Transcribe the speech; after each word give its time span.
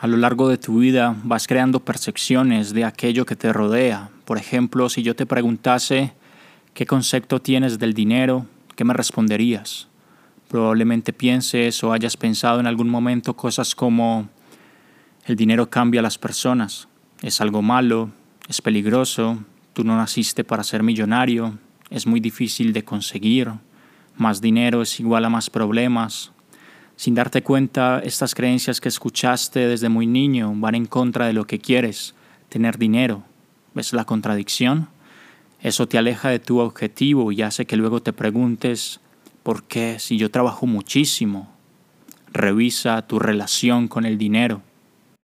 A 0.00 0.06
lo 0.06 0.16
largo 0.16 0.48
de 0.48 0.58
tu 0.58 0.78
vida 0.78 1.16
vas 1.24 1.48
creando 1.48 1.80
percepciones 1.80 2.72
de 2.72 2.84
aquello 2.84 3.26
que 3.26 3.34
te 3.34 3.52
rodea. 3.52 4.10
Por 4.26 4.38
ejemplo, 4.38 4.88
si 4.88 5.02
yo 5.02 5.16
te 5.16 5.26
preguntase 5.26 6.12
qué 6.72 6.86
concepto 6.86 7.42
tienes 7.42 7.80
del 7.80 7.94
dinero, 7.94 8.46
¿qué 8.76 8.84
me 8.84 8.94
responderías? 8.94 9.88
Probablemente 10.48 11.12
pienses 11.12 11.82
o 11.82 11.92
hayas 11.92 12.16
pensado 12.16 12.60
en 12.60 12.68
algún 12.68 12.88
momento 12.88 13.34
cosas 13.34 13.74
como 13.74 14.28
el 15.26 15.34
dinero 15.34 15.68
cambia 15.68 15.98
a 15.98 16.04
las 16.04 16.16
personas, 16.16 16.86
es 17.20 17.40
algo 17.40 17.60
malo, 17.60 18.10
es 18.48 18.62
peligroso, 18.62 19.38
tú 19.72 19.82
no 19.82 19.96
naciste 19.96 20.44
para 20.44 20.62
ser 20.62 20.84
millonario, 20.84 21.58
es 21.90 22.06
muy 22.06 22.20
difícil 22.20 22.72
de 22.72 22.84
conseguir, 22.84 23.50
más 24.16 24.40
dinero 24.40 24.80
es 24.80 25.00
igual 25.00 25.24
a 25.24 25.28
más 25.28 25.50
problemas. 25.50 26.30
Sin 26.98 27.14
darte 27.14 27.44
cuenta, 27.44 28.00
estas 28.02 28.34
creencias 28.34 28.80
que 28.80 28.88
escuchaste 28.88 29.68
desde 29.68 29.88
muy 29.88 30.04
niño 30.04 30.52
van 30.56 30.74
en 30.74 30.86
contra 30.86 31.28
de 31.28 31.32
lo 31.32 31.46
que 31.46 31.60
quieres, 31.60 32.16
tener 32.48 32.76
dinero. 32.76 33.22
¿Ves 33.72 33.92
la 33.92 34.04
contradicción? 34.04 34.88
Eso 35.60 35.86
te 35.86 35.96
aleja 35.96 36.28
de 36.30 36.40
tu 36.40 36.58
objetivo 36.58 37.30
y 37.30 37.42
hace 37.42 37.66
que 37.66 37.76
luego 37.76 38.02
te 38.02 38.12
preguntes, 38.12 38.98
¿por 39.44 39.62
qué 39.62 40.00
si 40.00 40.16
yo 40.16 40.32
trabajo 40.32 40.66
muchísimo? 40.66 41.54
Revisa 42.32 43.06
tu 43.06 43.20
relación 43.20 43.86
con 43.86 44.04
el 44.04 44.18
dinero. 44.18 44.62